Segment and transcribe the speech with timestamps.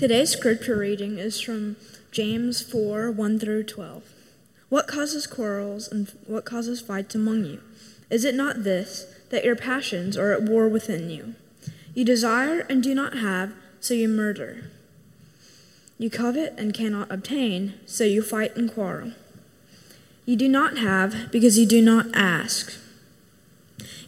[0.00, 1.76] Today's scripture reading is from
[2.10, 4.02] James 4 1 through 12.
[4.70, 7.60] What causes quarrels and what causes fights among you?
[8.08, 11.34] Is it not this, that your passions are at war within you?
[11.92, 14.70] You desire and do not have, so you murder.
[15.98, 19.12] You covet and cannot obtain, so you fight and quarrel.
[20.24, 22.72] You do not have because you do not ask.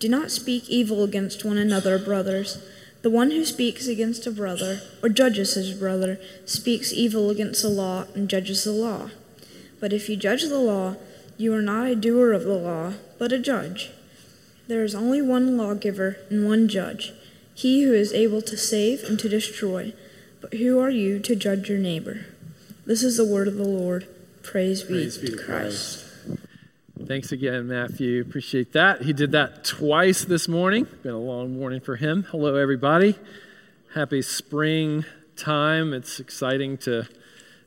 [0.00, 2.58] Do not speak evil against one another, brothers.
[3.02, 7.68] The one who speaks against a brother or judges his brother speaks evil against the
[7.68, 9.10] law and judges the law.
[9.78, 10.96] But if you judge the law,
[11.36, 13.90] you are not a doer of the law, but a judge.
[14.68, 17.12] There is only one lawgiver and one judge,
[17.54, 19.92] he who is able to save and to destroy.
[20.40, 22.24] But who are you to judge your neighbor?
[22.86, 24.06] This is the word of the Lord.
[24.42, 25.46] Praise, Praise be, to Christ.
[25.46, 25.99] Christ.
[27.10, 28.22] Thanks again, Matthew.
[28.22, 29.02] Appreciate that.
[29.02, 30.86] He did that twice this morning.
[31.02, 32.22] Been a long morning for him.
[32.30, 33.18] Hello, everybody.
[33.94, 35.92] Happy spring time.
[35.92, 37.08] It's exciting to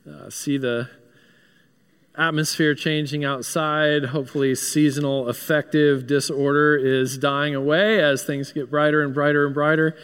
[0.09, 0.89] uh, see the
[2.17, 4.05] atmosphere changing outside.
[4.05, 9.97] Hopefully, seasonal affective disorder is dying away as things get brighter and brighter and brighter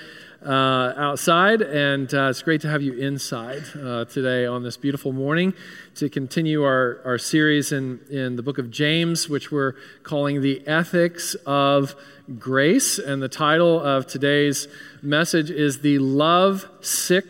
[0.46, 1.62] uh, outside.
[1.62, 5.54] And uh, it's great to have you inside uh, today on this beautiful morning
[5.96, 9.74] to continue our, our series in, in the book of James, which we're
[10.04, 11.96] calling The Ethics of
[12.38, 13.00] Grace.
[13.00, 14.68] And the title of today's
[15.02, 17.26] message is The Love Sick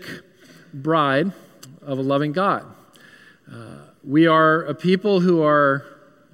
[0.73, 1.31] Bride
[1.81, 2.65] of a Loving God.
[3.51, 5.83] Uh, we are a people who are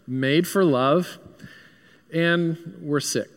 [0.07, 1.17] made for love,
[2.13, 3.29] and we're sick.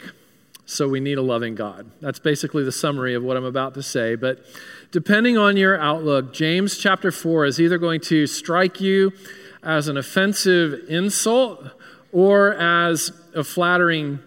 [0.71, 1.91] So we need a loving God.
[2.03, 4.17] That's basically the summary of what I'm about to say.
[4.17, 4.45] But
[4.93, 9.15] depending on your outlook, James chapter 4 is either going to strike you
[9.63, 11.71] as an offensive insult
[12.13, 14.19] or as a flattering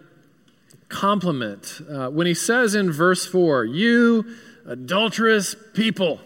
[0.89, 1.79] compliment.
[1.87, 4.25] Uh, when he says in verse 4, You
[4.65, 6.21] adulterous people,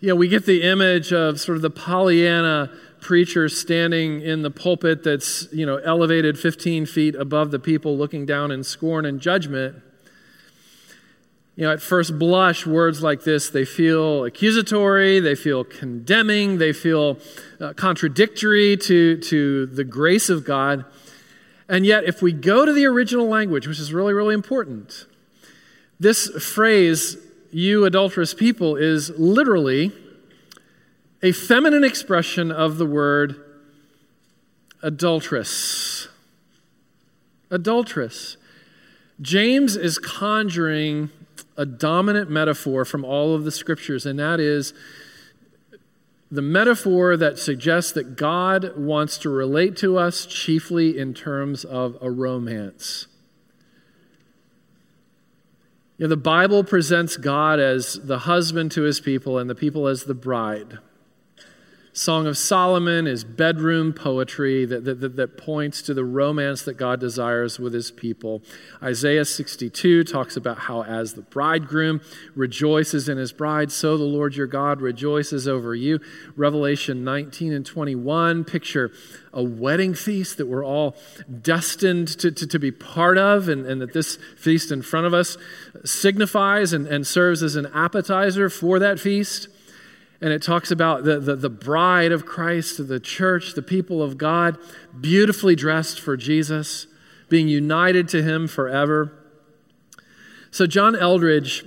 [0.00, 2.70] yeah, we get the image of sort of the Pollyanna
[3.04, 8.24] preacher standing in the pulpit that's, you know, elevated 15 feet above the people looking
[8.24, 9.76] down in scorn and judgment.
[11.54, 16.72] You know, at first blush, words like this, they feel accusatory, they feel condemning, they
[16.72, 17.18] feel
[17.60, 20.86] uh, contradictory to, to the grace of God.
[21.68, 25.06] And yet, if we go to the original language, which is really, really important,
[26.00, 27.18] this phrase,
[27.52, 29.92] you adulterous people, is literally
[31.24, 33.42] a feminine expression of the word
[34.82, 36.06] adulteress.
[37.50, 38.36] Adulteress.
[39.22, 41.08] James is conjuring
[41.56, 44.74] a dominant metaphor from all of the scriptures, and that is
[46.30, 51.96] the metaphor that suggests that God wants to relate to us chiefly in terms of
[52.02, 53.06] a romance.
[55.96, 59.86] You know, the Bible presents God as the husband to his people and the people
[59.86, 60.80] as the bride.
[61.96, 66.98] Song of Solomon is bedroom poetry that, that, that, points to the romance that God
[66.98, 68.42] desires with his people.
[68.82, 72.00] Isaiah 62 talks about how, as the bridegroom
[72.34, 76.00] rejoices in his bride, so the Lord your God rejoices over you.
[76.34, 78.90] Revelation 19 and 21 picture
[79.32, 80.96] a wedding feast that we're all
[81.42, 85.14] destined to, to, to be part of, and, and that this feast in front of
[85.14, 85.36] us
[85.84, 89.46] signifies and, and serves as an appetizer for that feast
[90.20, 94.16] and it talks about the, the, the, bride of Christ, the church, the people of
[94.16, 94.58] God,
[94.98, 96.86] beautifully dressed for Jesus,
[97.28, 99.12] being united to him forever.
[100.50, 101.64] So, John Eldredge,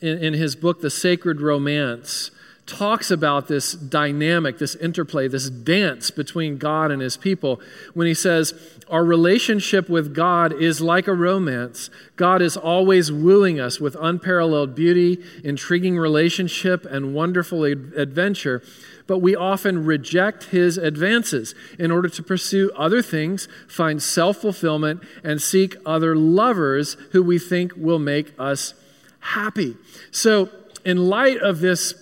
[0.00, 2.30] in, in his book, The Sacred Romance,
[2.68, 7.60] talks about this dynamic, this interplay, this dance between God and his people
[7.94, 8.54] when he says,
[8.88, 11.90] Our relationship with God is like a romance.
[12.16, 18.62] God is always wooing us with unparalleled beauty, intriguing relationship, and wonderful adventure.
[19.06, 25.02] But we often reject his advances in order to pursue other things, find self fulfillment,
[25.24, 28.74] and seek other lovers who we think will make us
[29.20, 29.76] happy.
[30.10, 30.50] So,
[30.84, 31.94] in light of this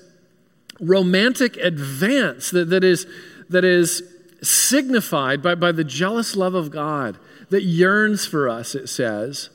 [0.80, 3.06] romantic advance that, that, is,
[3.48, 4.02] that is
[4.42, 7.18] signified by, by the jealous love of God
[7.50, 9.50] that yearns for us, it says,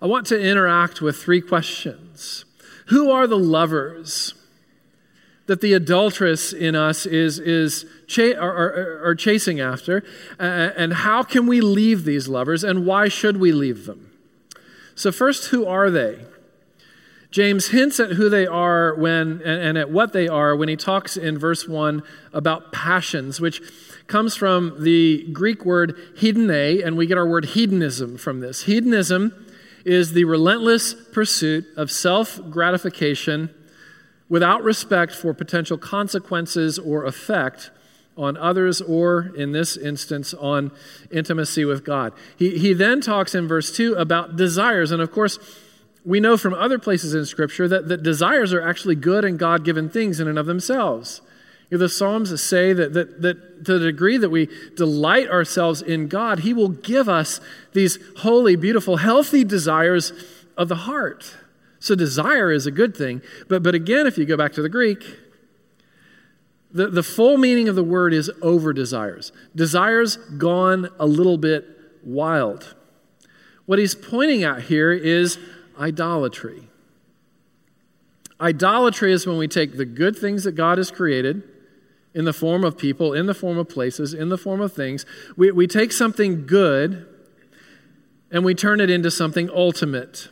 [0.00, 2.44] I want to interact with three questions.
[2.86, 4.34] Who are the lovers
[5.46, 10.04] that the adulteress in us is, is cha- are, are, are chasing after?
[10.38, 14.12] And how can we leave these lovers, and why should we leave them?
[14.94, 16.24] So, first, who are they?
[17.30, 21.16] James hints at who they are when and, at what they are when he talks
[21.16, 22.02] in verse 1
[22.32, 23.60] about passions, which
[24.06, 28.62] comes from the Greek word hedone, and we get our word hedonism from this.
[28.62, 29.46] Hedonism
[29.84, 33.54] is the relentless pursuit of self gratification
[34.30, 37.70] without respect for potential consequences or effect
[38.16, 40.72] on others, or in this instance, on
[41.10, 42.12] intimacy with God.
[42.36, 45.38] He, he then talks in verse 2 about desires, and of course,
[46.08, 49.62] we know from other places in Scripture that, that desires are actually good and God
[49.62, 51.20] given things in and of themselves.
[51.68, 55.82] You know, the Psalms say that, that, that to the degree that we delight ourselves
[55.82, 57.42] in God, He will give us
[57.74, 60.14] these holy, beautiful, healthy desires
[60.56, 61.36] of the heart.
[61.78, 63.20] So, desire is a good thing.
[63.46, 65.04] But, but again, if you go back to the Greek,
[66.72, 69.30] the, the full meaning of the word is over desires.
[69.54, 71.66] Desires gone a little bit
[72.02, 72.74] wild.
[73.66, 75.38] What he's pointing at here is
[75.78, 76.68] idolatry.
[78.40, 81.42] Idolatry is when we take the good things that God has created
[82.14, 85.04] in the form of people, in the form of places, in the form of things.
[85.36, 87.06] We, we take something good
[88.30, 90.28] and we turn it into something ultimate.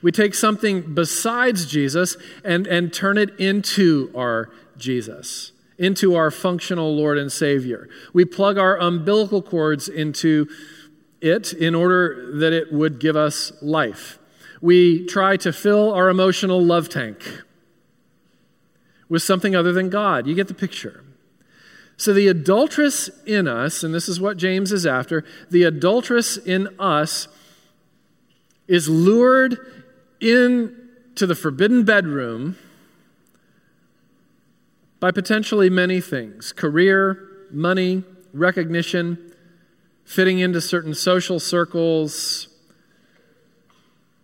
[0.00, 6.96] We take something besides Jesus and, and turn it into our Jesus, into our functional
[6.96, 7.88] Lord and Savior.
[8.12, 10.48] We plug our umbilical cords into
[11.20, 14.18] it in order that it would give us life
[14.62, 17.42] we try to fill our emotional love tank
[19.08, 20.26] with something other than God.
[20.26, 21.04] You get the picture.
[21.98, 26.68] So, the adulteress in us, and this is what James is after, the adulteress in
[26.78, 27.28] us
[28.66, 29.58] is lured
[30.20, 32.56] into the forbidden bedroom
[35.00, 39.32] by potentially many things career, money, recognition,
[40.04, 42.48] fitting into certain social circles,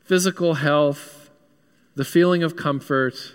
[0.08, 1.28] physical health,
[1.94, 3.34] the feeling of comfort,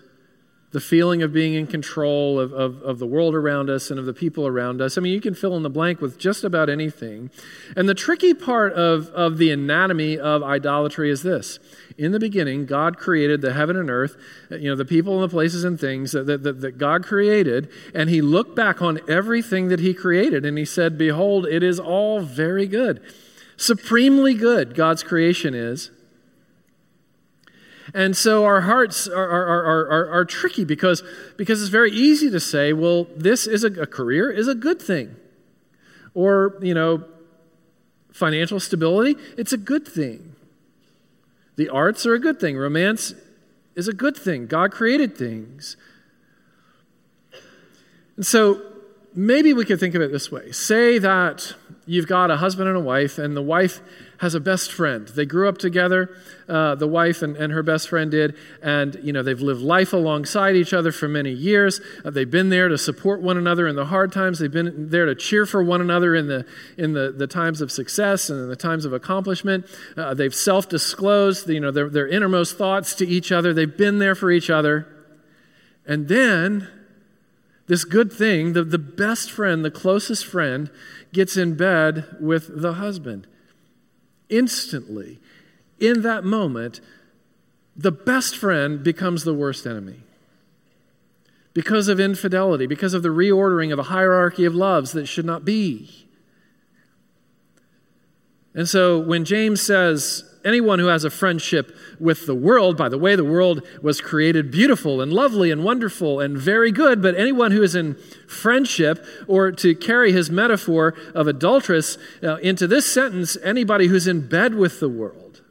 [0.71, 4.07] the feeling of being in control of, of, of, the world around us and of
[4.07, 4.97] the people around us.
[4.97, 7.29] I mean, you can fill in the blank with just about anything.
[7.75, 11.59] And the tricky part of, of the anatomy of idolatry is this.
[11.95, 14.17] In the beginning, God created the heaven and earth,
[14.49, 18.09] you know, the people and the places and things that, that, that God created, and
[18.09, 22.21] He looked back on everything that He created and He said, Behold, it is all
[22.21, 22.99] very good.
[23.57, 25.91] Supremely good, God's creation is.
[27.93, 31.03] And so our hearts are, are, are, are, are tricky because,
[31.37, 34.81] because it's very easy to say, well, this is a, a career is a good
[34.81, 35.15] thing.
[36.15, 37.03] Or, you know,
[38.11, 40.35] financial stability, it's a good thing.
[41.55, 42.57] The arts are a good thing.
[42.57, 43.13] Romance
[43.75, 44.47] is a good thing.
[44.47, 45.77] God created things.
[48.15, 48.61] And so
[49.15, 52.77] maybe we could think of it this way say that you've got a husband and
[52.77, 53.81] a wife, and the wife
[54.19, 55.07] has a best friend.
[55.09, 56.15] They grew up together,
[56.47, 59.91] uh, the wife and, and her best friend did, and you know they've lived life
[59.91, 61.81] alongside each other for many years.
[62.05, 64.39] Uh, they've been there to support one another in the hard times.
[64.39, 66.45] They've been there to cheer for one another in the
[66.77, 69.65] in the, the times of success and in the times of accomplishment.
[69.97, 73.53] Uh, they've self-disclosed, you know, their, their innermost thoughts to each other.
[73.53, 74.87] They've been there for each other,
[75.85, 76.69] and then
[77.67, 80.69] this good thing, the, the best friend, the closest friend,
[81.13, 83.27] gets in bed with the husband
[84.33, 85.19] instantly,
[85.79, 86.81] in that moment,
[87.75, 90.01] the best friend becomes the worst enemy.
[91.53, 95.45] Because of infidelity, because of the reordering of a hierarchy of loves that should not
[95.45, 96.07] be.
[98.55, 102.97] And so when James says, anyone who has a friendship with the world, by the
[102.97, 107.51] way, the world was created beautiful and lovely and wonderful and very good, but anyone
[107.51, 107.95] who is in
[108.27, 114.27] friendship, or to carry his metaphor of adulteress uh, into this sentence, anybody who's in
[114.27, 115.41] bed with the world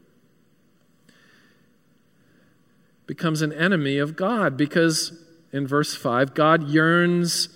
[3.07, 5.23] becomes an enemy of God because
[5.53, 7.49] in verse 5 God yearns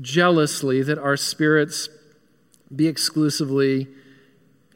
[0.00, 1.88] jealously that our spirits
[2.74, 3.88] be exclusively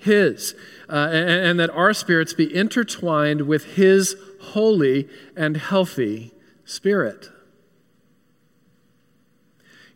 [0.06, 0.54] His,
[0.88, 6.32] uh, and, and that our spirits be intertwined with His holy and healthy
[6.64, 7.28] Spirit.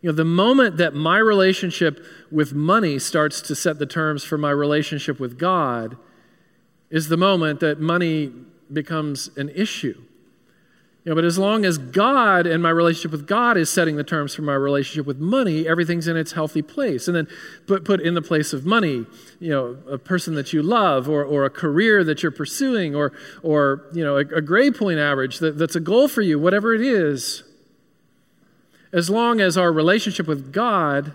[0.01, 4.37] You know, the moment that my relationship with money starts to set the terms for
[4.37, 5.97] my relationship with God
[6.89, 8.31] is the moment that money
[8.71, 10.01] becomes an issue.
[11.03, 14.03] You know, but as long as God and my relationship with God is setting the
[14.03, 17.07] terms for my relationship with money, everything's in its healthy place.
[17.07, 17.27] And then
[17.65, 19.07] put, put in the place of money,
[19.39, 23.13] you know, a person that you love or, or a career that you're pursuing or,
[23.41, 26.75] or you know, a, a grade point average that, that's a goal for you, whatever
[26.75, 27.43] it is.
[28.93, 31.13] As long as our relationship with God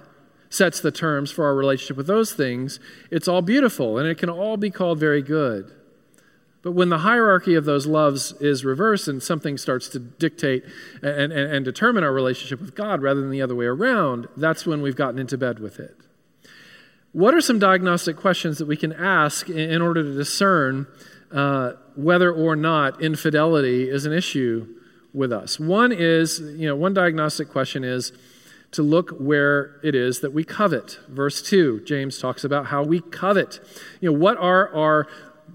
[0.51, 2.81] sets the terms for our relationship with those things,
[3.13, 5.71] it's all beautiful and it can all be called very good.
[6.67, 10.65] But when the hierarchy of those loves is reversed and something starts to dictate
[11.01, 14.67] and, and, and, determine our relationship with God rather than the other way around, that's
[14.67, 15.97] when we've gotten into bed with it.
[17.13, 20.89] What are some diagnostic questions that we can ask in, in order to discern
[21.31, 24.67] uh, whether or not infidelity is an issue
[25.15, 25.61] with us?
[25.61, 28.11] One is, you know, one diagnostic question is
[28.73, 30.99] to look where it is that we covet.
[31.07, 33.61] Verse 2, James talks about how we covet.
[34.01, 35.07] You know, what are our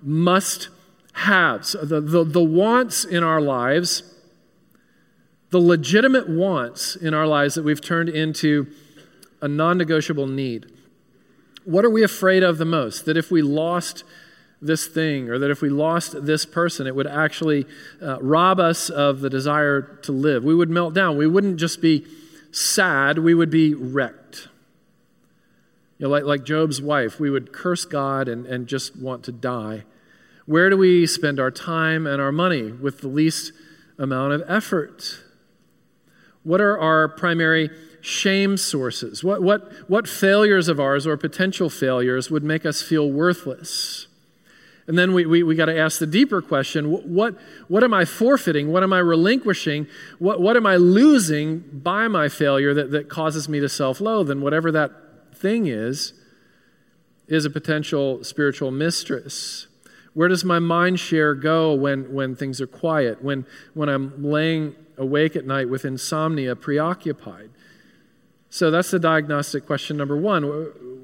[0.02, 0.70] must
[1.14, 4.04] haves, the, the, the wants in our lives,
[5.50, 8.68] the legitimate wants in our lives that we've turned into
[9.42, 10.72] a non negotiable need.
[11.66, 13.06] What are we afraid of the most?
[13.06, 14.04] That if we lost
[14.62, 17.66] this thing or that if we lost this person, it would actually
[18.02, 20.44] uh, rob us of the desire to live.
[20.44, 21.18] We would melt down.
[21.18, 22.06] We wouldn't just be
[22.52, 24.50] sad, we would be wrecked.
[25.98, 29.32] You know, like, like Job's wife, we would curse God and, and just want to
[29.32, 29.84] die.
[30.52, 33.54] Where do we spend our time and our money with the least
[33.98, 35.22] amount of effort?
[36.44, 37.70] What are our primary
[38.02, 39.24] shame sources?
[39.24, 44.08] What, what, what failures of ours or potential failures would make us feel worthless?
[44.88, 47.38] And then we, we, we got to ask the deeper question what,
[47.70, 48.74] what am I forfeiting?
[48.74, 49.88] What am I relinquishing?
[50.20, 54.30] What, what am I losing by my failure that, that causes me to self loathe?
[54.30, 54.92] And whatever that
[55.34, 56.12] thing is,
[57.30, 59.68] is a potential spiritual mistress.
[60.14, 64.76] Where does my mind share go when, when things are quiet, when, when I'm laying
[64.98, 67.50] awake at night with insomnia, preoccupied?
[68.50, 70.44] So that's the diagnostic question number one.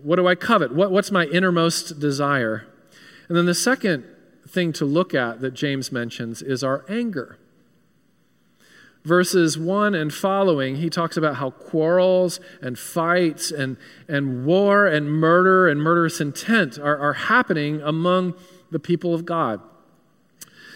[0.04, 0.76] What do I covet?
[0.76, 2.68] What, what's my innermost desire?
[3.30, 4.04] And then the second
[4.48, 7.38] thing to look at that James mentions is our anger.
[9.06, 13.78] Verses 1 and following, he talks about how quarrels and fights and,
[14.10, 18.34] and war and murder and murderous intent are, are happening among
[18.72, 19.62] the people of God.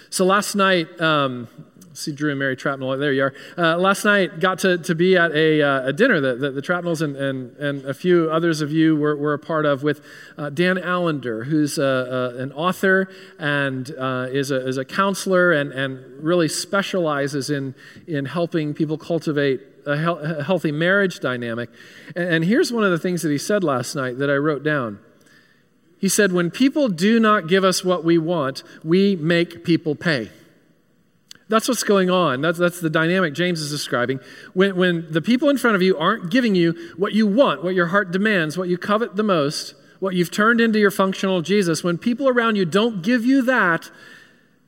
[0.09, 1.47] So last night, um,
[1.93, 3.33] see Drew and Mary Trapnell, there you are.
[3.57, 6.61] Uh, last night, got to, to be at a, uh, a dinner that, that the
[6.61, 10.01] Trapnells and, and, and a few others of you were, were a part of with
[10.37, 11.83] uh, Dan Allender, who's a,
[12.37, 17.75] a, an author and uh, is, a, is a counselor and, and really specializes in,
[18.07, 21.69] in helping people cultivate a, he- a healthy marriage dynamic.
[22.15, 24.63] And, and here's one of the things that he said last night that I wrote
[24.63, 24.99] down.
[26.01, 30.31] He said, When people do not give us what we want, we make people pay.
[31.47, 32.41] That's what's going on.
[32.41, 34.19] That's, that's the dynamic James is describing.
[34.53, 37.75] When, when the people in front of you aren't giving you what you want, what
[37.75, 41.83] your heart demands, what you covet the most, what you've turned into your functional Jesus,
[41.83, 43.91] when people around you don't give you that,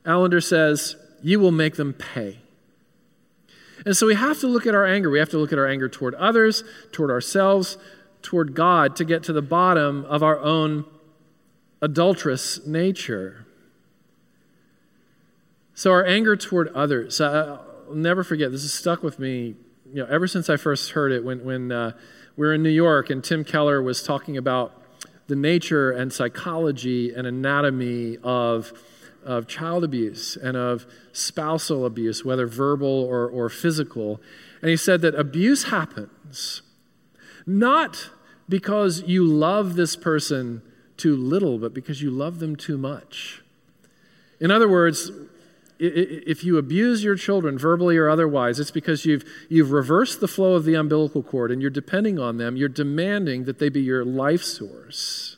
[0.04, 2.38] Allender says, you will make them pay.
[3.84, 5.10] And so we have to look at our anger.
[5.10, 6.62] We have to look at our anger toward others,
[6.92, 7.76] toward ourselves,
[8.22, 10.84] toward God to get to the bottom of our own
[11.80, 13.46] adulterous nature.
[15.74, 19.56] So, our anger toward others, I'll never forget, this has stuck with me
[19.94, 21.92] you know, ever since I first heard it when, when uh,
[22.36, 24.82] we were in New York and Tim Keller was talking about
[25.28, 28.72] the nature and psychology and anatomy of,
[29.24, 34.20] of child abuse and of spousal abuse, whether verbal or, or physical.
[34.60, 36.62] And he said that abuse happens
[37.46, 38.10] not
[38.48, 40.62] because you love this person
[40.96, 43.42] too little, but because you love them too much.
[44.40, 45.10] In other words,
[45.78, 50.54] if you abuse your children verbally or otherwise, it's because you've, you've reversed the flow
[50.54, 52.56] of the umbilical cord and you're depending on them.
[52.56, 55.36] You're demanding that they be your life source.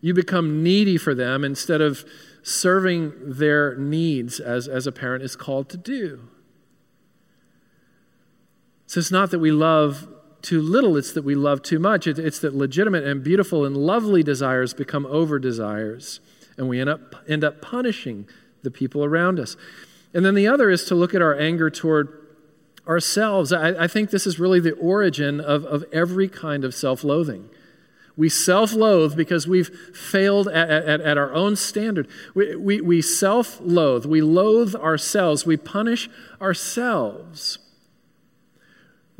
[0.00, 2.04] You become needy for them instead of
[2.42, 6.28] serving their needs as, as a parent is called to do.
[8.86, 10.08] So it's not that we love
[10.42, 12.06] too little, it's that we love too much.
[12.06, 16.20] It's that legitimate and beautiful and lovely desires become over desires,
[16.56, 18.28] and we end up, end up punishing
[18.62, 19.56] the people around us.
[20.14, 22.18] And then the other is to look at our anger toward
[22.86, 23.52] ourselves.
[23.52, 27.48] I, I think this is really the origin of, of every kind of self loathing.
[28.16, 32.08] We self loathe because we've failed at, at, at, our own standard.
[32.34, 34.04] We, we, we self loathe.
[34.04, 35.46] We loathe ourselves.
[35.46, 37.58] We punish ourselves.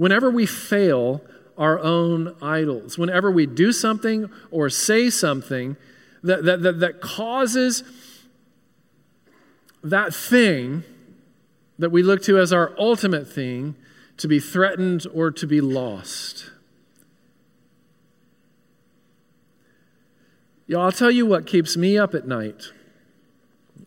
[0.03, 1.23] Whenever we fail
[1.57, 5.77] our own idols, whenever we do something or say something
[6.25, 7.85] that, that, that, that causes
[9.85, 10.83] that thing
[11.79, 13.77] that we look to as our ultimate thing
[14.17, 16.51] to be threatened or to be lost.
[20.67, 22.73] Y'all, I'll tell you what keeps me up at night.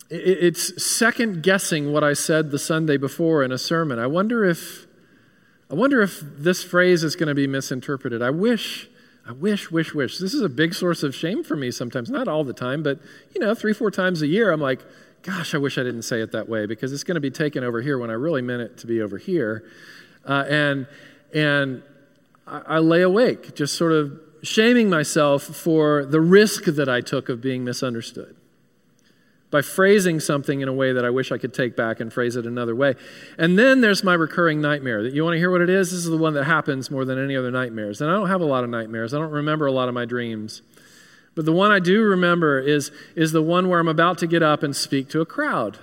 [0.10, 4.00] It's second guessing what I said the Sunday before in a sermon.
[4.00, 4.88] I wonder if,
[5.70, 8.22] I wonder if this phrase is going to be misinterpreted.
[8.22, 8.88] I wish,
[9.28, 10.20] I wish, wish, wish.
[10.20, 12.10] This is a big source of shame for me sometimes.
[12.10, 13.00] Not all the time, but
[13.34, 14.82] you know, three, four times a year, I'm like,
[15.24, 17.64] gosh, I wish I didn't say it that way because it's going to be taken
[17.64, 19.64] over here when I really meant it to be over here.
[20.24, 20.88] Uh, and
[21.34, 21.82] and
[22.46, 27.28] I, I lay awake, just sort of shaming myself for the risk that I took
[27.28, 28.35] of being misunderstood
[29.56, 32.36] by phrasing something in a way that I wish I could take back and phrase
[32.36, 32.96] it another way.
[33.38, 35.02] And then there's my recurring nightmare.
[35.02, 35.92] That you want to hear what it is?
[35.92, 38.02] This is the one that happens more than any other nightmares.
[38.02, 39.14] And I don't have a lot of nightmares.
[39.14, 40.62] I don't remember a lot of my dreams.
[41.36, 44.44] But the one I do remember is, is the one where I'm about to get
[44.44, 45.80] up and speak to a crowd.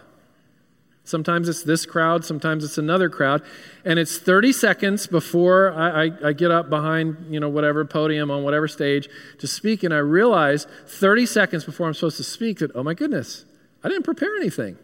[1.04, 3.40] Sometimes it's this crowd, sometimes it's another crowd.
[3.86, 8.30] And it's 30 seconds before I, I, I, get up behind, you know, whatever podium
[8.30, 9.82] on whatever stage to speak.
[9.82, 13.46] And I realize 30 seconds before I'm supposed to speak that, oh my goodness,
[13.84, 14.78] I didn't prepare anything.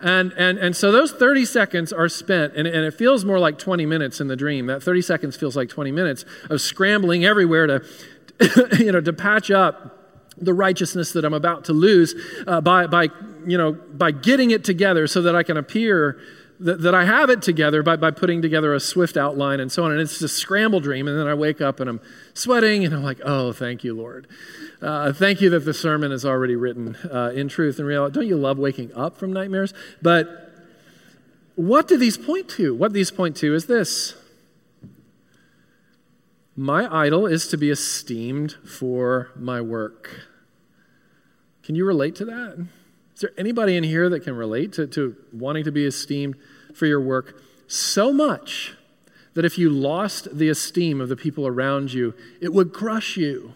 [0.00, 3.58] And, and, and so those 30 seconds are spent, and, and it feels more like
[3.58, 4.66] 20 minutes in the dream.
[4.66, 7.84] That 30 seconds feels like 20 minutes of scrambling everywhere to,
[8.78, 9.98] you know, to patch up
[10.36, 12.14] the righteousness that I'm about to lose
[12.46, 13.08] uh, by, by,
[13.46, 16.18] you know, by getting it together so that I can appear
[16.60, 19.84] that, that I have it together by, by putting together a swift outline and so
[19.84, 19.92] on.
[19.92, 21.08] And it's a scramble dream.
[21.08, 22.00] And then I wake up and I'm
[22.32, 24.26] sweating and I'm like, oh, thank you, Lord.
[24.80, 28.14] Uh, thank you that the sermon is already written uh, in truth and reality.
[28.14, 29.74] Don't you love waking up from nightmares?
[30.00, 30.52] But
[31.56, 32.74] what do these point to?
[32.74, 34.14] What these point to is this
[36.56, 40.28] my idol is to be esteemed for my work.
[41.64, 42.68] Can you relate to that?
[43.14, 46.36] Is there anybody in here that can relate to, to wanting to be esteemed
[46.74, 48.74] for your work so much
[49.34, 53.54] that if you lost the esteem of the people around you, it would crush you?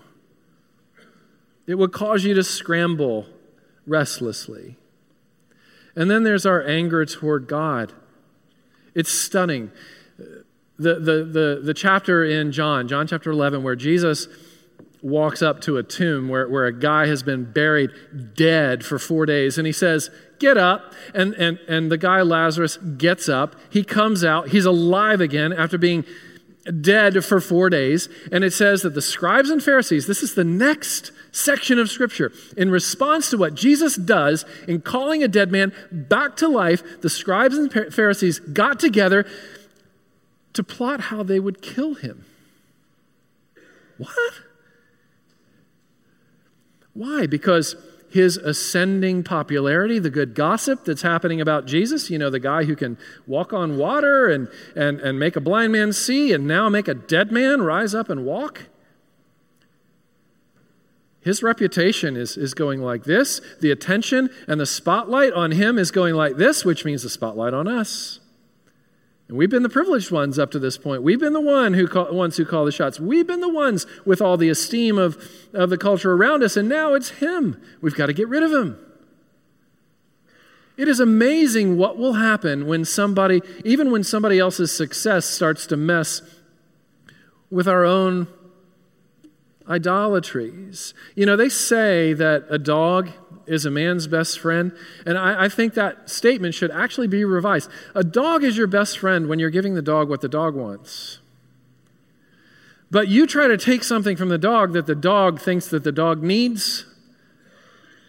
[1.66, 3.26] It would cause you to scramble
[3.86, 4.76] restlessly.
[5.94, 7.92] And then there's our anger toward God.
[8.94, 9.70] It's stunning
[10.78, 14.28] the, the, the, the chapter in John, John chapter 11, where Jesus
[15.02, 17.90] walks up to a tomb where, where a guy has been buried
[18.34, 20.94] dead for four days, and he says, Get up.
[21.14, 23.56] And, and, and the guy, Lazarus, gets up.
[23.70, 24.50] He comes out.
[24.50, 26.04] He's alive again after being
[26.80, 28.08] dead for four days.
[28.30, 32.32] And it says that the scribes and Pharisees, this is the next section of Scripture,
[32.56, 37.10] in response to what Jesus does in calling a dead man back to life, the
[37.10, 39.26] scribes and Pharisees got together
[40.52, 42.24] to plot how they would kill him.
[43.98, 44.32] What?
[46.98, 47.28] Why?
[47.28, 47.76] Because
[48.10, 52.74] his ascending popularity, the good gossip that's happening about Jesus, you know, the guy who
[52.74, 56.88] can walk on water and, and, and make a blind man see and now make
[56.88, 58.64] a dead man rise up and walk.
[61.20, 63.40] His reputation is, is going like this.
[63.60, 67.54] The attention and the spotlight on him is going like this, which means the spotlight
[67.54, 68.17] on us.
[69.28, 71.02] And we've been the privileged ones up to this point.
[71.02, 72.98] We've been the one who call, ones who call the shots.
[72.98, 76.68] We've been the ones with all the esteem of, of the culture around us, and
[76.68, 77.60] now it's him.
[77.82, 78.78] We've got to get rid of him.
[80.78, 85.76] It is amazing what will happen when somebody, even when somebody else's success starts to
[85.76, 86.22] mess
[87.50, 88.28] with our own
[89.68, 90.94] idolatries.
[91.14, 93.10] You know, they say that a dog
[93.48, 94.72] is a man's best friend.
[95.06, 97.70] And I, I, think that statement should actually be revised.
[97.94, 101.18] A dog is your best friend when you're giving the dog what the dog wants.
[102.90, 105.92] But you try to take something from the dog that the dog thinks that the
[105.92, 106.86] dog needs.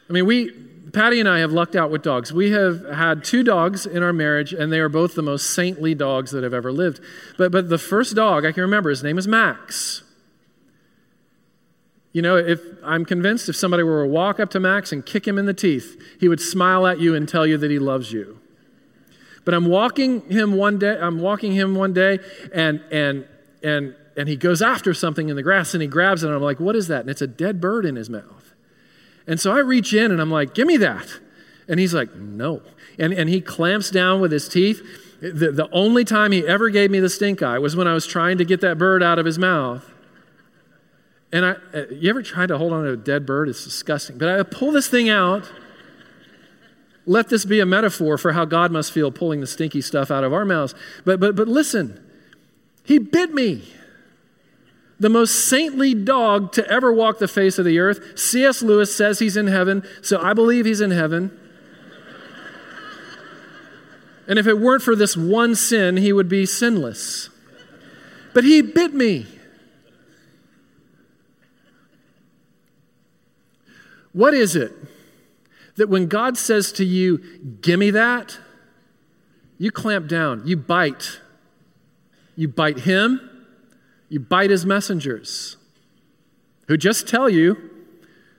[0.10, 0.52] I mean, we,
[0.94, 2.32] Patty and I have lucked out with dogs.
[2.32, 5.94] We have had two dogs in our marriage, and they are both the most saintly
[5.94, 7.02] dogs that have ever lived.
[7.38, 10.04] But, but the first dog, I can remember, his name is Max.
[12.20, 15.26] You know, if I'm convinced if somebody were to walk up to Max and kick
[15.26, 18.12] him in the teeth, he would smile at you and tell you that he loves
[18.12, 18.42] you.
[19.46, 22.20] But I'm walking him one day, I'm walking him one day
[22.54, 23.26] and and
[23.64, 26.42] and and he goes after something in the grass and he grabs it and I'm
[26.42, 28.54] like, "What is that?" And it's a dead bird in his mouth.
[29.26, 31.22] And so I reach in and I'm like, "Give me that."
[31.70, 32.62] And he's like, "No."
[32.98, 34.82] And and he clamps down with his teeth
[35.22, 38.06] The, the only time he ever gave me the stink eye was when I was
[38.06, 39.90] trying to get that bird out of his mouth.
[41.32, 43.50] And I, uh, you ever tried to hold on to a dead bird?
[43.50, 44.18] It's disgusting.
[44.18, 45.52] But I pull this thing out.
[47.06, 50.24] Let this be a metaphor for how God must feel pulling the stinky stuff out
[50.24, 50.76] of our mouths.
[51.06, 52.04] But, but, but listen,
[52.84, 53.74] he bit me.
[55.00, 58.20] The most saintly dog to ever walk the face of the earth.
[58.20, 58.62] C.S.
[58.62, 61.40] Lewis says he's in heaven, so I believe he's in heaven.
[64.28, 67.30] And if it weren't for this one sin, he would be sinless.
[68.34, 69.26] But he bit me.
[74.14, 74.74] What is it
[75.76, 77.20] that when God says to you,
[77.62, 78.38] Give me that,
[79.58, 81.20] you clamp down, you bite.
[82.36, 83.20] You bite him,
[84.08, 85.58] you bite his messengers,
[86.70, 87.70] who just tell you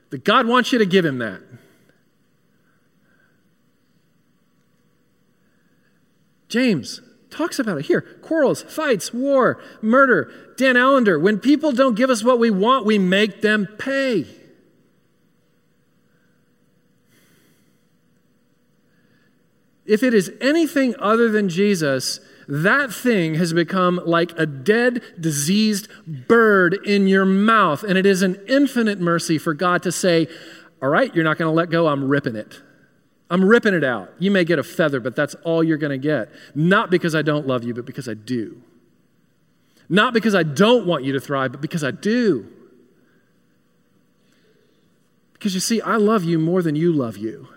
[0.09, 1.41] that God wants you to give him that.
[6.49, 10.31] James talks about it here quarrels, fights, war, murder.
[10.57, 14.25] Dan Allender, when people don't give us what we want, we make them pay.
[19.91, 25.89] If it is anything other than Jesus, that thing has become like a dead, diseased
[26.07, 27.83] bird in your mouth.
[27.83, 30.29] And it is an infinite mercy for God to say,
[30.81, 32.61] All right, you're not going to let go, I'm ripping it.
[33.29, 34.13] I'm ripping it out.
[34.17, 36.29] You may get a feather, but that's all you're going to get.
[36.55, 38.61] Not because I don't love you, but because I do.
[39.89, 42.47] Not because I don't want you to thrive, but because I do.
[45.33, 47.49] Because you see, I love you more than you love you.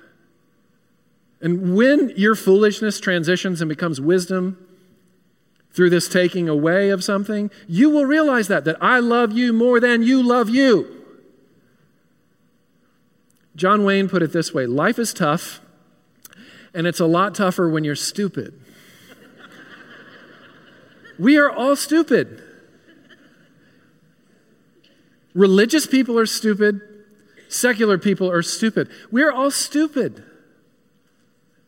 [1.44, 4.66] And when your foolishness transitions and becomes wisdom
[5.74, 9.78] through this taking away of something, you will realize that, that I love you more
[9.78, 11.04] than you love you.
[13.54, 15.60] John Wayne put it this way life is tough,
[16.72, 18.58] and it's a lot tougher when you're stupid.
[21.18, 22.42] we are all stupid.
[25.34, 26.80] Religious people are stupid,
[27.50, 28.88] secular people are stupid.
[29.10, 30.24] We are all stupid.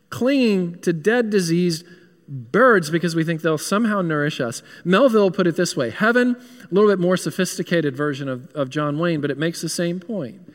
[0.09, 1.85] Clinging to dead, diseased
[2.27, 4.61] birds because we think they'll somehow nourish us.
[4.83, 8.99] Melville put it this way Heaven, a little bit more sophisticated version of, of John
[8.99, 10.53] Wayne, but it makes the same point.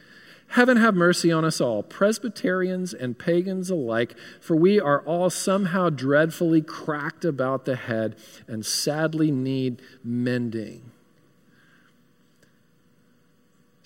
[0.48, 5.88] Heaven have mercy on us all, Presbyterians and pagans alike, for we are all somehow
[5.88, 10.91] dreadfully cracked about the head and sadly need mending.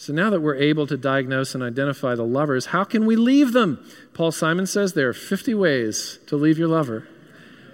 [0.06, 3.52] So now that we're able to diagnose and identify the lovers, how can we leave
[3.52, 3.84] them?
[4.14, 7.08] Paul Simon says there are 50 ways to leave your lover.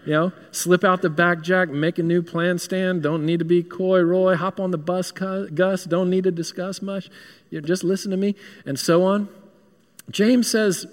[0.07, 3.45] You know, slip out the back jack, make a new plan stand, don't need to
[3.45, 7.11] be coy Roy, hop on the bus, Gus, don't need to discuss much.
[7.51, 9.29] You know, just listen to me, and so on.
[10.11, 10.87] James says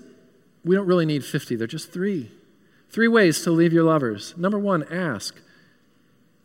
[0.66, 2.34] we don't really need 50, they're just three.
[2.90, 4.34] Three ways to leave your lovers.
[4.36, 5.40] Number one, ask.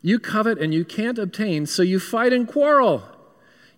[0.01, 3.03] You covet and you can't obtain, so you fight and quarrel.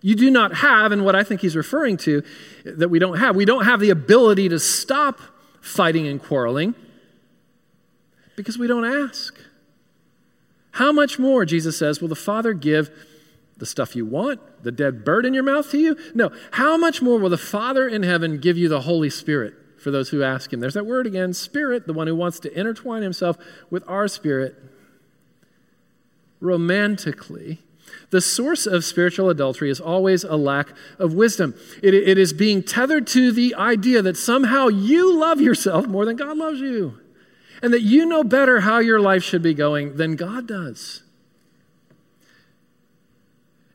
[0.00, 2.22] You do not have, and what I think he's referring to,
[2.64, 5.20] that we don't have, we don't have the ability to stop
[5.60, 6.74] fighting and quarreling
[8.36, 9.34] because we don't ask.
[10.72, 12.90] How much more, Jesus says, will the Father give
[13.56, 15.96] the stuff you want, the dead bird in your mouth to you?
[16.14, 16.30] No.
[16.52, 20.10] How much more will the Father in heaven give you the Holy Spirit for those
[20.10, 20.60] who ask Him?
[20.60, 23.36] There's that word again Spirit, the one who wants to intertwine Himself
[23.70, 24.54] with our spirit
[26.40, 27.58] romantically.
[28.10, 30.68] The source of spiritual adultery is always a lack
[30.98, 31.54] of wisdom.
[31.82, 36.16] It, it is being tethered to the idea that somehow you love yourself more than
[36.16, 36.98] God loves you,
[37.62, 41.02] and that you know better how your life should be going than God does.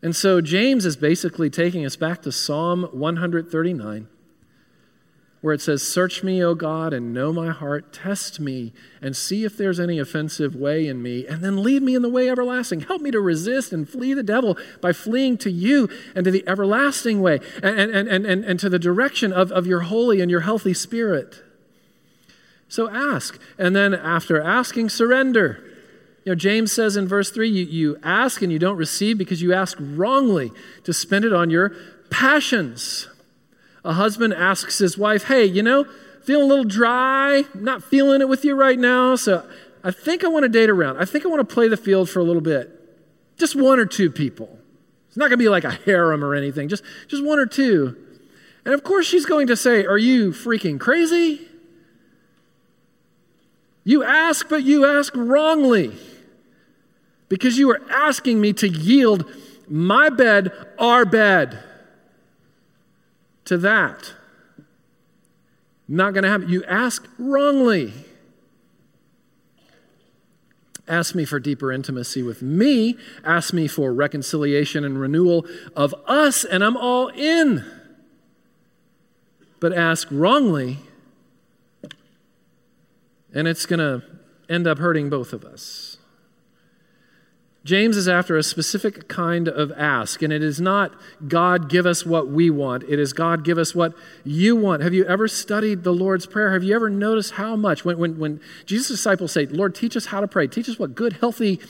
[0.02, 4.08] And so James is basically taking us back to Psalm 139,
[5.43, 7.91] where it says, Search me, O God, and know my heart.
[7.91, 11.95] Test me and see if there's any offensive way in me, and then lead me
[11.95, 12.79] in the way everlasting.
[12.79, 16.47] Help me to resist and flee the devil by fleeing to you and to the
[16.47, 20.32] everlasting way and, and, and, and, and to the direction of, of your holy and
[20.32, 21.43] your healthy spirit.
[22.69, 23.38] So ask.
[23.58, 25.62] And then after asking, surrender.
[26.23, 29.41] You know, James says in verse 3 you, you ask and you don't receive because
[29.41, 30.53] you ask wrongly
[30.86, 31.75] to spend it on your
[32.10, 33.10] passions.
[33.84, 35.86] A husband asks his wife, Hey, you know,
[36.24, 39.48] feeling a little dry, not feeling it with you right now, so
[39.84, 40.98] I think I want to date around.
[40.98, 42.69] I think I want to play the field for a little bit.
[43.38, 44.58] Just one or two people.
[45.08, 47.98] It's not going to be like a harem or anything, just, just one or two.
[48.65, 51.48] And of course, she's going to say, Are you freaking crazy?
[53.84, 55.93] You ask, but you ask wrongly
[57.28, 59.30] because you are asking me to yield
[59.67, 61.62] my bed, our bed,
[63.45, 64.13] to that.
[65.88, 66.49] Not going to happen.
[66.49, 67.93] You ask wrongly.
[70.88, 72.97] Ask me for deeper intimacy with me.
[73.23, 77.63] Ask me for reconciliation and renewal of us, and I'm all in.
[79.60, 80.79] But ask wrongly,
[83.34, 84.06] and it's going to
[84.49, 85.92] end up hurting both of us.
[87.63, 90.93] James is after a specific kind of ask, and it is not
[91.30, 92.84] God give us what we want.
[92.84, 93.93] It is God give us what
[94.26, 94.84] you want.
[94.84, 96.52] Have you ever studied the Lord's Prayer?
[96.52, 100.08] Have you ever noticed how much, when, when, when Jesus' disciples say, Lord, teach us
[100.08, 101.62] how to pray, teach us what good, healthy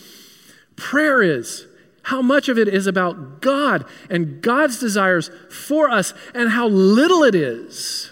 [0.75, 1.67] prayer is,
[2.03, 7.23] how much of it is about God and God's desires for us, and how little
[7.23, 8.12] it is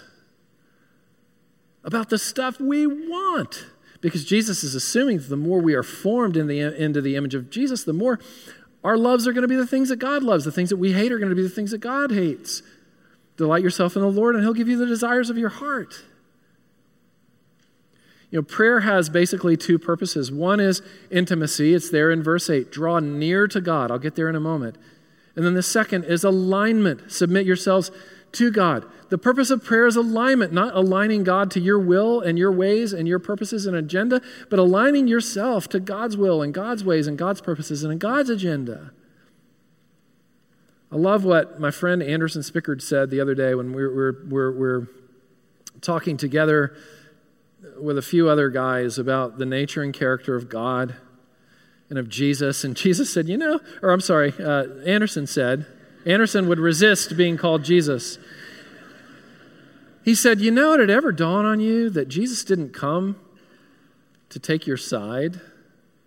[1.82, 3.66] about the stuff we want.
[4.02, 7.34] Because Jesus is assuming that the more we are formed in the, into the image
[7.34, 8.18] of Jesus, the more
[8.84, 10.44] our loves are going to be the things that God loves.
[10.44, 12.62] The things that we hate are going to be the things that God hates.
[13.36, 16.02] Delight yourself in the Lord, and He'll give you the desires of your heart.
[18.30, 20.32] You know, prayer has basically two purposes.
[20.32, 22.72] One is intimacy, it's there in verse 8.
[22.72, 23.90] Draw near to God.
[23.90, 24.76] I'll get there in a moment.
[25.36, 27.12] And then the second is alignment.
[27.12, 27.90] Submit yourselves
[28.32, 28.84] to God.
[29.10, 32.92] The purpose of prayer is alignment, not aligning God to your will and your ways
[32.92, 37.18] and your purposes and agenda, but aligning yourself to God's will and God's ways and
[37.18, 38.92] God's purposes and God's agenda.
[40.90, 44.30] I love what my friend Anderson Spickard said the other day when we were, we
[44.32, 44.88] were
[45.80, 46.74] talking together
[47.80, 50.96] with a few other guys about the nature and character of God
[51.88, 52.64] and of Jesus.
[52.64, 55.66] And Jesus said, You know, or I'm sorry, uh, Anderson said,
[56.04, 58.18] Anderson would resist being called Jesus.
[60.04, 63.16] He said, You know, did it ever dawn on you that Jesus didn't come
[64.30, 65.40] to take your side?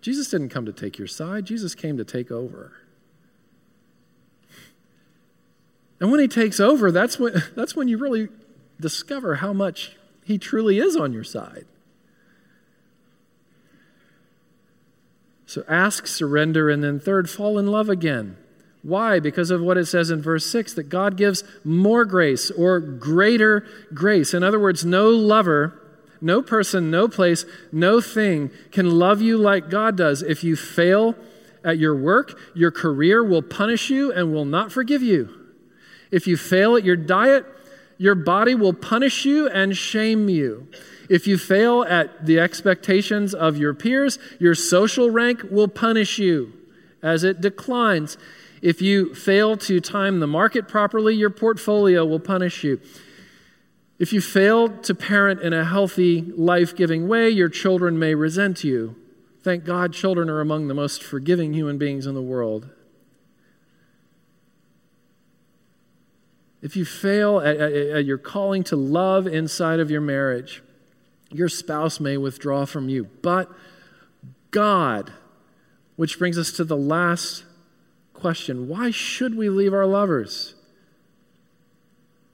[0.00, 2.72] Jesus didn't come to take your side, Jesus came to take over.
[5.98, 8.28] And when he takes over, that's when, that's when you really
[8.78, 11.64] discover how much he truly is on your side.
[15.46, 18.36] So ask, surrender, and then third, fall in love again.
[18.86, 19.18] Why?
[19.18, 23.66] Because of what it says in verse 6 that God gives more grace or greater
[23.92, 24.32] grace.
[24.32, 25.82] In other words, no lover,
[26.20, 30.22] no person, no place, no thing can love you like God does.
[30.22, 31.16] If you fail
[31.64, 35.30] at your work, your career will punish you and will not forgive you.
[36.12, 37.44] If you fail at your diet,
[37.98, 40.68] your body will punish you and shame you.
[41.10, 46.52] If you fail at the expectations of your peers, your social rank will punish you
[47.02, 48.16] as it declines.
[48.62, 52.80] If you fail to time the market properly, your portfolio will punish you.
[53.98, 58.62] If you fail to parent in a healthy, life giving way, your children may resent
[58.64, 58.96] you.
[59.42, 62.68] Thank God, children are among the most forgiving human beings in the world.
[66.62, 70.62] If you fail at, at, at, your calling to love inside of your marriage,
[71.30, 73.04] your spouse may withdraw from you.
[73.22, 73.48] But
[74.50, 75.12] God,
[75.94, 77.44] which brings us to the last
[78.16, 80.54] question why should we leave our lovers?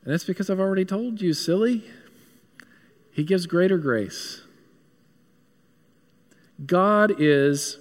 [0.04, 1.84] And it's because I've already told you, silly.
[3.12, 4.42] He gives greater grace.
[6.64, 7.78] God is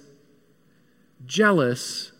[1.24, 2.12] jealous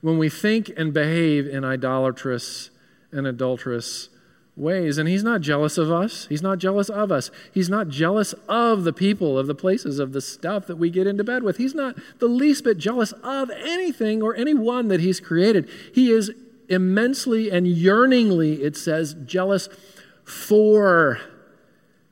[0.00, 2.70] when we think and behave in idolatrous
[3.10, 4.10] and adulterous
[4.56, 4.98] ways.
[4.98, 6.26] And he's not jealous of us.
[6.28, 7.30] He's not jealous of us.
[7.52, 11.06] He's not jealous of the people, of the places, of the stuff that we get
[11.06, 11.56] into bed with.
[11.56, 15.68] He's not the least bit jealous of anything or anyone that he's created.
[15.92, 16.30] He is
[16.68, 19.68] immensely and yearningly, it says, jealous
[20.24, 21.20] for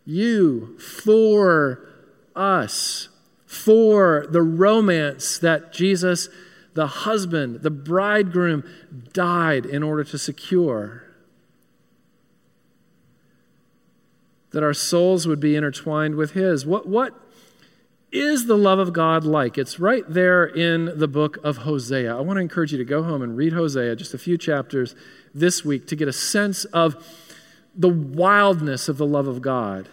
[0.05, 1.89] you, for
[2.35, 3.09] us,
[3.47, 6.29] for the romance that Jesus,
[6.75, 8.65] the husband, the bridegroom,
[9.13, 11.05] died in order to secure.
[14.53, 16.65] That our souls would be intertwined with His.
[16.65, 17.15] What, what
[18.11, 19.57] is the love of God like?
[19.57, 22.17] It's right there in the book of Hosea.
[22.17, 24.95] I want to encourage you to go home and read Hosea, just a few chapters
[25.35, 27.03] this week, to get a sense of
[27.75, 29.89] the wildness of the love of God.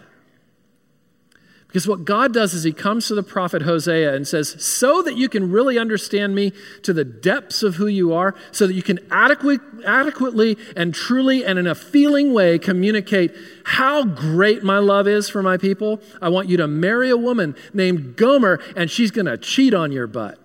[1.70, 5.16] Because what God does is He comes to the prophet Hosea and says, So that
[5.16, 6.52] you can really understand me
[6.82, 11.44] to the depths of who you are, so that you can adequate, adequately and truly
[11.44, 16.28] and in a feeling way communicate how great my love is for my people, I
[16.28, 20.08] want you to marry a woman named Gomer, and she's going to cheat on your
[20.08, 20.40] butt.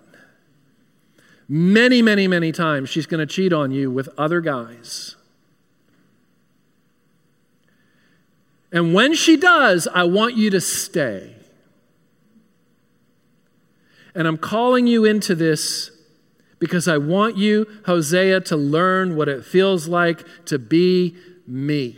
[1.50, 5.15] Many, many, many times she's going to cheat on you with other guys.
[8.76, 11.34] And when she does, I want you to stay.
[14.14, 15.92] And I'm calling you into this
[16.60, 21.16] because I want you, Hosea, to learn what it feels like to be
[21.48, 21.98] me.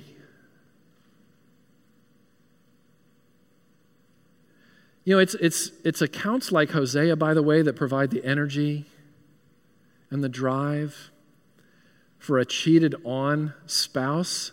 [5.03, 8.85] You know, it's, it's, it's accounts like Hosea, by the way, that provide the energy
[10.11, 11.09] and the drive
[12.19, 14.51] for a cheated on spouse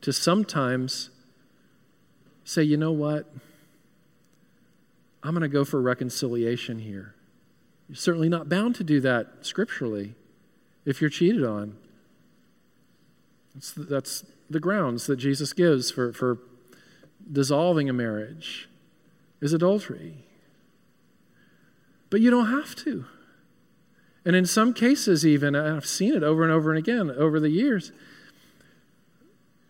[0.00, 1.10] to sometimes
[2.44, 3.32] say, you know what?
[5.22, 7.14] I'm going to go for reconciliation here.
[7.88, 10.14] You're certainly not bound to do that scripturally
[10.84, 11.76] if you're cheated on.
[13.54, 16.38] That's the, that's the grounds that Jesus gives for, for
[17.30, 18.68] dissolving a marriage
[19.40, 20.24] is adultery.
[22.10, 23.04] But you don't have to.
[24.24, 27.50] And in some cases, even, I've seen it over and over and again over the
[27.50, 27.92] years,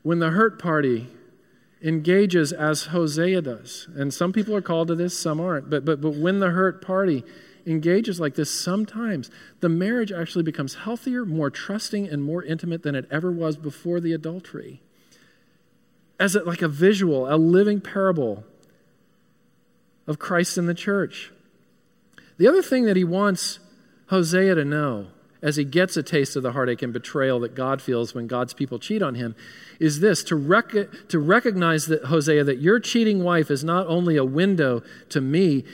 [0.02, 1.08] when the hurt party
[1.82, 6.00] engages as Hosea does, and some people are called to this, some aren't, but, but,
[6.00, 7.24] but when the hurt party
[7.66, 12.94] engages like this, sometimes the marriage actually becomes healthier, more trusting, and more intimate than
[12.94, 14.82] it ever was before the adultery.
[16.18, 18.44] As a, like a visual, a living parable
[20.06, 21.32] of Christ in the church.
[22.36, 23.58] The other thing that he wants
[24.08, 25.08] Hosea to know
[25.42, 28.52] as he gets a taste of the heartache and betrayal that God feels when God's
[28.52, 29.34] people cheat on him
[29.78, 34.16] is this to, rec- to recognize that, Hosea, that your cheating wife is not only
[34.16, 35.64] a window to me,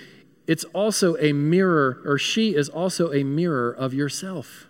[0.46, 4.66] it's also a mirror, or she is also a mirror of yourself.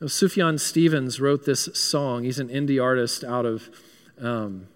[0.00, 2.24] Now, Sufjan Stevens wrote this song.
[2.24, 3.68] He's an indie artist out of
[4.20, 4.68] um,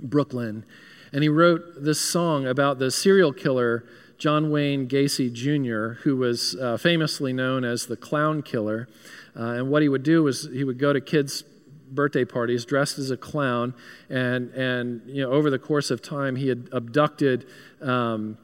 [0.00, 0.64] Brooklyn.
[1.12, 3.84] And he wrote this song about the serial killer
[4.18, 8.88] John Wayne Gacy Jr., who was uh, famously known as the clown killer.
[9.36, 11.42] Uh, and what he would do was he would go to kids'
[11.90, 13.74] birthday parties dressed as a clown,
[14.08, 17.46] and, and you know, over the course of time, he had abducted
[17.80, 18.38] um,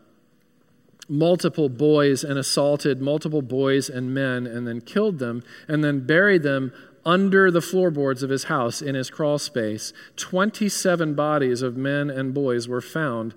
[1.09, 6.43] multiple boys and assaulted multiple boys and men, and then killed them, and then buried
[6.43, 6.73] them
[7.05, 9.93] under the floorboards of his house in his crawl space.
[10.17, 13.35] 27 bodies of men and boys were found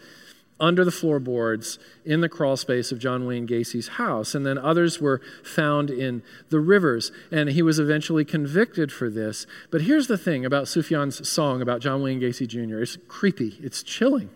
[0.63, 4.33] under the floorboards in the crawl space of John Wayne Gacy's house.
[4.33, 7.11] And then others were found in the rivers.
[7.31, 9.45] And he was eventually convicted for this.
[9.71, 12.79] But here's the thing about Sufjan's song about John Wayne Gacy Jr.
[12.79, 14.29] it's creepy, it's chilling.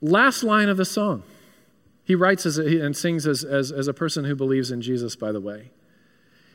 [0.00, 1.24] Last line of the song.
[2.04, 5.16] He writes as a, and sings as, as, as a person who believes in Jesus,
[5.16, 5.72] by the way.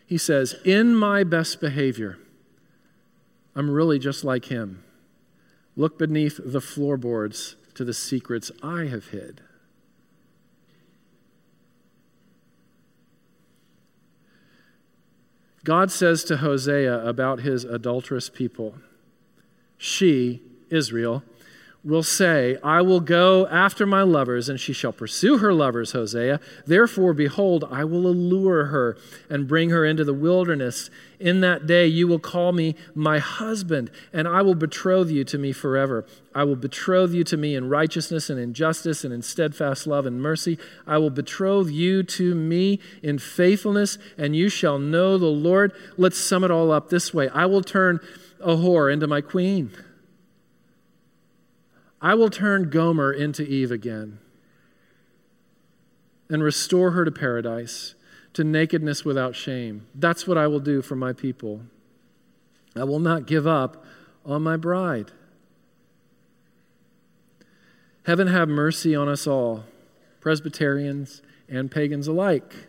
[0.06, 2.18] He says, In my best behavior,
[3.54, 4.86] I'm really just like him.
[5.76, 9.42] Look beneath the floorboards to the secrets I have hid.
[15.64, 18.76] God says to Hosea about his adulterous people,
[19.78, 21.24] She, Israel,
[21.84, 26.40] will say, I will go after my lovers, and she shall pursue her lovers, Hosea.
[26.66, 28.98] Therefore, behold, I will allure her
[29.32, 30.92] and bring her into the wilderness.
[31.20, 35.40] In that day you will call me my husband, and I will betroth you to
[35.40, 36.06] me forever.
[36.36, 40.06] I will betroth you to me in righteousness and in justice and in steadfast love
[40.06, 40.60] and mercy.
[40.86, 45.74] I will betroth you to me in faithfulness, and you shall know the Lord.
[45.98, 48.00] Let's sum it all up this way I will turn
[48.40, 49.72] a whore into my queen.
[52.02, 54.18] I will turn Gomer into Eve again
[56.30, 57.94] and restore her to paradise,
[58.34, 59.86] to nakedness without shame.
[59.94, 61.62] That's what I will do for my people.
[62.76, 63.86] I will not give up
[64.26, 65.12] on my bride.
[68.06, 69.66] Heaven have mercy on us all,
[70.22, 72.68] Presbyterians and pagans alike.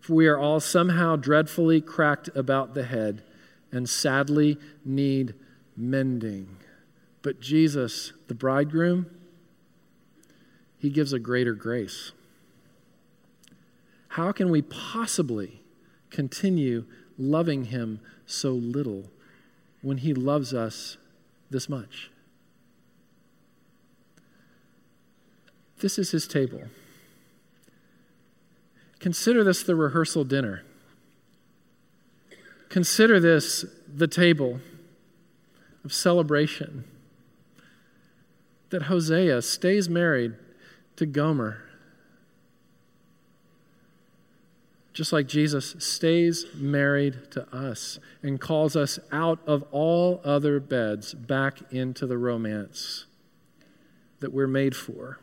[0.00, 3.22] For we are all somehow dreadfully cracked about the head
[3.70, 5.34] and sadly need
[5.76, 6.56] mending.
[7.22, 9.06] But Jesus, the bridegroom,
[10.78, 12.12] he gives a greater grace.
[14.08, 15.60] How can we possibly
[16.10, 16.84] continue
[17.18, 19.10] loving him so little
[19.82, 20.96] when he loves us
[21.50, 22.10] this much?
[25.80, 26.62] This is his table.
[28.98, 30.62] Consider this the rehearsal dinner.
[32.68, 34.60] Consider this the table
[35.84, 36.84] of celebration
[38.70, 40.34] that Hosea stays married
[40.96, 41.62] to Gomer.
[44.92, 51.14] Just like Jesus stays married to us and calls us out of all other beds
[51.14, 53.06] back into the romance
[54.18, 55.20] that we're made for.